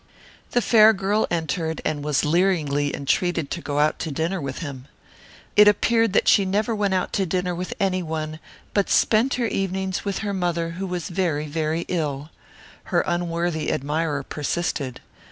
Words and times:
The 0.53 0.63
fair 0.63 0.93
girl 0.93 1.27
entered 1.29 1.79
and 1.85 2.03
was 2.03 2.25
leeringly 2.25 2.91
entreated 2.95 3.51
to 3.51 3.61
go 3.61 3.77
out 3.77 3.99
to 3.99 4.09
dinner 4.09 4.41
with 4.41 4.57
him. 4.57 4.87
It 5.55 5.67
appeared 5.67 6.13
that 6.13 6.27
she 6.27 6.43
never 6.43 6.73
went 6.73 6.95
out 6.95 7.13
to 7.13 7.25
dinner 7.27 7.53
with 7.53 7.75
any 7.79 8.01
one, 8.01 8.39
but 8.73 8.89
spent 8.89 9.35
her 9.35 9.45
evenings 9.45 10.03
with 10.03 10.17
her 10.25 10.33
mother 10.33 10.71
who 10.71 10.87
was 10.87 11.09
very, 11.09 11.45
very 11.45 11.85
ill. 11.87 12.31
Her 12.85 13.01
unworthy 13.05 13.71
admirer 13.71 14.23
persisted. 14.23 15.01